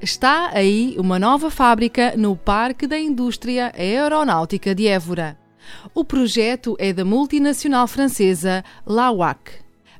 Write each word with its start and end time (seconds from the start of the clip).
Está 0.00 0.50
aí 0.54 0.94
uma 0.96 1.18
nova 1.18 1.50
fábrica 1.50 2.14
no 2.16 2.36
Parque 2.36 2.86
da 2.86 2.96
Indústria 2.96 3.72
Aeronáutica 3.76 4.72
de 4.72 4.86
Évora. 4.86 5.36
O 5.92 6.04
projeto 6.04 6.76
é 6.78 6.92
da 6.92 7.04
multinacional 7.04 7.88
francesa 7.88 8.64
Lawak. 8.86 9.50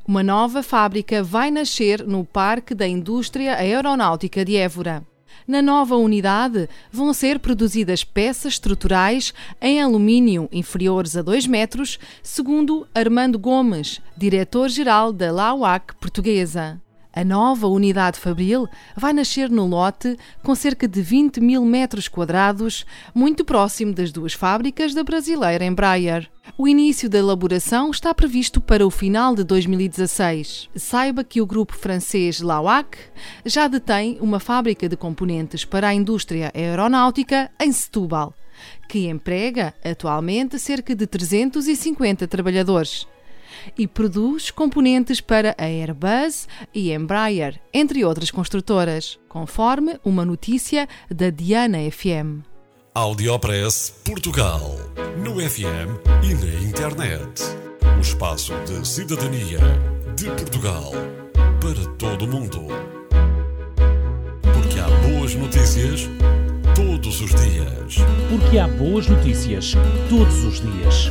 Uma 0.07 0.23
nova 0.23 0.63
fábrica 0.63 1.21
vai 1.21 1.51
nascer 1.51 2.07
no 2.07 2.25
Parque 2.25 2.77
da 2.77 2.87
Indústria 2.87 3.57
Aeronáutica 3.57 4.45
de 4.45 4.55
Évora. 4.55 5.05
Na 5.49 5.61
nova 5.61 5.97
unidade 5.97 6.69
vão 6.93 7.13
ser 7.13 7.41
produzidas 7.41 8.05
peças 8.05 8.53
estruturais 8.53 9.35
em 9.61 9.83
alumínio 9.83 10.49
inferiores 10.53 11.17
a 11.17 11.23
2 11.23 11.49
metros, 11.49 11.99
segundo 12.23 12.87
Armando 12.95 13.37
Gomes, 13.37 14.01
diretor-geral 14.17 15.13
da 15.13 15.33
Lawak 15.33 15.97
portuguesa. 15.97 16.81
A 17.19 17.25
nova 17.25 17.67
unidade 17.67 18.17
fabril 18.17 18.69
vai 18.97 19.13
nascer 19.13 19.51
no 19.51 19.67
lote 19.67 20.17
com 20.41 20.55
cerca 20.55 20.87
de 20.87 21.03
20 21.03 21.41
mil 21.41 21.65
metros 21.65 22.07
quadrados, 22.07 22.87
muito 23.13 23.45
próximo 23.45 23.93
das 23.93 24.13
duas 24.13 24.35
fábricas 24.35 24.95
da 24.95 25.03
brasileira 25.03 25.65
Embraer. 25.65 26.31
O 26.57 26.69
início 26.69 27.11
da 27.11 27.19
elaboração 27.19 27.91
está 27.91 28.15
previsto 28.15 28.61
para 28.61 28.87
o 28.87 28.91
final 28.91 29.35
de 29.35 29.43
2016. 29.43 30.71
Saiba 30.77 31.25
que 31.25 31.41
o 31.41 31.47
grupo 31.47 31.75
francês 31.75 32.41
Lawak 32.41 32.97
já 33.45 33.67
detém 33.67 34.17
uma 34.21 34.39
fábrica 34.39 34.89
de 34.89 34.97
componentes 34.97 35.65
para 35.65 35.89
a 35.89 35.95
indústria 35.95 36.53
aeronáutica 36.55 37.51
em 37.59 37.73
Setúbal, 37.73 38.33
que 38.89 39.09
emprega 39.09 39.75
atualmente 39.85 40.57
cerca 40.57 40.95
de 40.95 41.05
350 41.05 42.29
trabalhadores 42.29 43.09
e 43.77 43.87
produz 43.87 44.51
componentes 44.51 45.21
para 45.21 45.55
a 45.59 45.65
Airbus 45.65 46.49
e 46.75 46.93
Embraer, 46.93 47.61
entre 47.73 48.05
outras 48.05 48.31
construtoras, 48.31 49.19
conforme 49.29 49.99
uma 50.05 50.25
notícia 50.25 50.89
da 51.11 51.31
Diana 51.31 51.79
FM. 51.91 52.45
Audiopress 52.95 53.95
Portugal. 54.05 54.77
No 55.23 55.35
FM 55.35 56.01
e 56.25 56.35
na 56.35 56.69
internet. 56.69 57.43
O 57.97 58.01
espaço 58.01 58.53
de 58.65 58.87
cidadania 58.87 59.61
de 60.17 60.27
Portugal 60.31 60.93
para 61.61 61.89
todo 61.97 62.25
o 62.25 62.29
mundo. 62.29 62.67
Porque 64.43 64.81
há 64.81 64.89
boas 65.09 65.35
notícias 65.37 66.09
todos 66.75 67.21
os 67.21 67.31
dias. 67.31 67.97
Porque 68.31 68.59
há 68.59 68.67
boas 68.67 69.07
notícias 69.07 69.75
todos 70.09 70.45
os 70.45 70.61
dias. 70.61 71.11